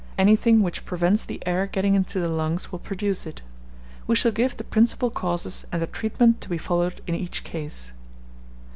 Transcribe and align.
Anything 0.17 0.63
which 0.63 0.83
prevents 0.83 1.23
the 1.23 1.43
air 1.45 1.67
getting 1.67 1.93
into 1.93 2.19
the 2.19 2.27
lungs 2.27 2.71
will 2.71 2.79
produce 2.79 3.27
it. 3.27 3.43
We 4.07 4.15
shall 4.15 4.31
give 4.31 4.57
the 4.57 4.63
principal 4.63 5.11
causes, 5.11 5.63
and 5.71 5.79
the 5.79 5.85
treatment 5.85 6.41
to 6.41 6.49
be 6.49 6.57
followed 6.57 7.01
in 7.05 7.13
each 7.13 7.43
case. 7.43 7.91